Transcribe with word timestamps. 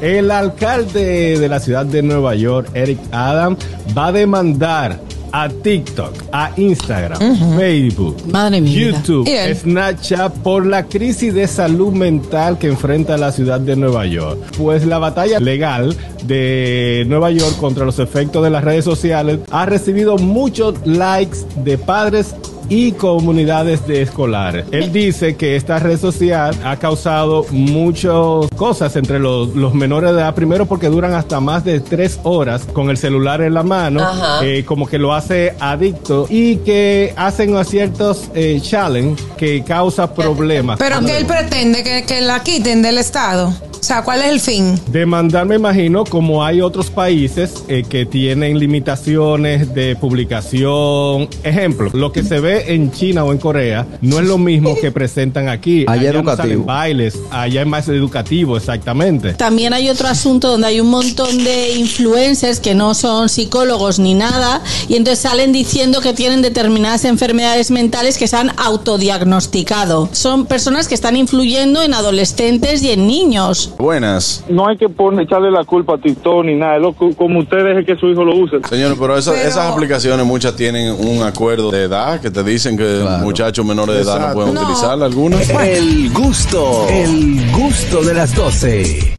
El 0.00 0.30
alcalde 0.30 1.38
de 1.38 1.48
la 1.48 1.60
ciudad 1.60 1.84
de 1.84 2.02
Nueva 2.02 2.34
York, 2.34 2.70
Eric 2.74 2.98
Adam, 3.12 3.56
va 3.96 4.06
a 4.06 4.12
demandar 4.12 4.98
a 5.32 5.48
TikTok, 5.48 6.12
a 6.32 6.50
Instagram, 6.56 7.18
Facebook, 7.56 8.16
Madre 8.26 8.60
mía. 8.60 8.92
YouTube. 8.92 9.28
Snapchat 9.54 10.32
por 10.38 10.66
la 10.66 10.86
crisis 10.86 11.34
de 11.34 11.46
salud 11.46 11.92
mental 11.92 12.58
que 12.58 12.68
enfrenta 12.68 13.16
la 13.16 13.30
ciudad 13.32 13.60
de 13.60 13.76
Nueva 13.76 14.06
York. 14.06 14.38
Pues 14.56 14.84
la 14.86 14.98
batalla 14.98 15.38
legal 15.38 15.96
de 16.24 17.04
Nueva 17.06 17.30
York 17.30 17.56
contra 17.58 17.84
los 17.84 17.98
efectos 17.98 18.42
de 18.42 18.50
las 18.50 18.64
redes 18.64 18.84
sociales 18.84 19.40
ha 19.50 19.66
recibido 19.66 20.16
muchos 20.16 20.74
likes 20.84 21.38
de 21.64 21.78
padres 21.78 22.34
y 22.70 22.92
comunidades 22.92 23.86
de 23.86 24.00
escolares. 24.00 24.64
Él 24.70 24.90
dice 24.92 25.36
que 25.36 25.56
esta 25.56 25.78
red 25.78 25.98
social 25.98 26.56
ha 26.64 26.76
causado 26.76 27.44
muchas 27.50 28.48
cosas 28.56 28.96
entre 28.96 29.18
los, 29.18 29.54
los 29.54 29.74
menores 29.74 30.12
de 30.12 30.20
edad, 30.20 30.34
primero 30.34 30.64
porque 30.64 30.86
duran 30.86 31.12
hasta 31.12 31.40
más 31.40 31.64
de 31.64 31.80
tres 31.80 32.18
horas 32.22 32.62
con 32.72 32.88
el 32.88 32.96
celular 32.96 33.42
en 33.42 33.52
la 33.52 33.62
mano, 33.62 34.00
eh, 34.42 34.64
como 34.64 34.86
que 34.86 34.98
lo 34.98 35.12
hace 35.12 35.54
adicto 35.60 36.26
y 36.30 36.56
que 36.58 37.12
hacen 37.16 37.56
a 37.56 37.64
ciertos 37.64 38.30
eh, 38.34 38.60
challenge 38.62 39.22
que 39.36 39.62
causa 39.64 40.14
problemas. 40.14 40.78
Pero 40.78 41.00
que 41.00 41.18
él 41.18 41.26
pretende 41.26 41.82
que, 41.82 42.04
que 42.04 42.20
la 42.20 42.42
quiten 42.42 42.80
del 42.82 42.98
Estado. 42.98 43.52
O 43.80 43.82
sea, 43.82 44.04
¿cuál 44.04 44.20
es 44.20 44.28
el 44.28 44.40
fin? 44.40 44.78
Demandar, 44.88 45.46
me 45.46 45.56
imagino, 45.56 46.04
como 46.04 46.44
hay 46.44 46.60
otros 46.60 46.90
países 46.90 47.64
eh, 47.66 47.82
que 47.88 48.04
tienen 48.04 48.58
limitaciones 48.58 49.74
de 49.74 49.96
publicación. 49.96 51.28
Ejemplo, 51.42 51.90
lo 51.94 52.12
que 52.12 52.22
se 52.22 52.40
ve 52.40 52.74
en 52.74 52.92
China 52.92 53.24
o 53.24 53.32
en 53.32 53.38
Corea 53.38 53.86
no 54.02 54.18
es 54.18 54.26
lo 54.26 54.36
mismo 54.36 54.76
que 54.78 54.92
presentan 54.92 55.48
aquí. 55.48 55.86
Allá 55.88 56.12
no 56.12 56.18
educativo. 56.20 56.36
salen 56.36 56.66
bailes, 56.66 57.18
allá 57.30 57.62
es 57.62 57.66
más 57.66 57.88
educativo, 57.88 58.56
exactamente. 58.58 59.32
También 59.34 59.72
hay 59.72 59.88
otro 59.88 60.08
asunto 60.08 60.48
donde 60.48 60.66
hay 60.66 60.80
un 60.80 60.90
montón 60.90 61.42
de 61.42 61.72
influencers 61.72 62.60
que 62.60 62.74
no 62.74 62.94
son 62.94 63.30
psicólogos 63.30 63.98
ni 63.98 64.12
nada 64.12 64.62
y 64.88 64.96
entonces 64.96 65.20
salen 65.20 65.52
diciendo 65.52 66.00
que 66.02 66.12
tienen 66.12 66.42
determinadas 66.42 67.06
enfermedades 67.06 67.70
mentales 67.70 68.18
que 68.18 68.28
se 68.28 68.36
han 68.36 68.52
autodiagnosticado. 68.58 70.10
Son 70.12 70.44
personas 70.44 70.86
que 70.86 70.94
están 70.94 71.16
influyendo 71.16 71.82
en 71.82 71.94
adolescentes 71.94 72.82
y 72.82 72.90
en 72.90 73.06
niños. 73.06 73.69
Buenas. 73.78 74.44
No 74.48 74.68
hay 74.68 74.76
que 74.76 74.88
poner, 74.88 75.24
echarle 75.24 75.50
la 75.50 75.64
culpa 75.64 75.94
a 75.94 75.98
TikTok 75.98 76.44
ni 76.44 76.54
nada, 76.54 76.76
es 76.76 76.82
lo 76.82 76.92
como 76.92 77.38
usted 77.40 77.64
deje 77.64 77.84
que 77.84 77.96
su 77.96 78.08
hijo 78.08 78.24
lo 78.24 78.36
use. 78.36 78.56
Señores, 78.68 78.96
pero, 79.00 79.16
esa- 79.16 79.32
Pero- 79.32 79.48
esas 79.48 79.72
aplicaciones 79.72 80.24
muchas 80.26 80.54
tienen 80.56 80.92
un 80.98 81.22
acuerdo 81.22 81.70
de 81.70 81.84
edad 81.84 82.20
que 82.20 82.30
te 82.30 82.42
dicen 82.44 82.76
que 82.76 83.00
Claro. 83.02 83.24
muchachos 83.24 83.64
menores 83.64 83.94
de 83.96 84.02
edad 84.02 84.28
no 84.28 84.34
pueden 84.34 84.54
No. 84.54 84.60
utilizarla 84.62 85.06
algunas. 85.06 85.48
El 85.50 86.10
gusto, 86.12 86.86
el 86.88 87.50
gusto 87.52 88.02
de 88.02 88.14
las 88.14 88.34
12. 88.34 89.16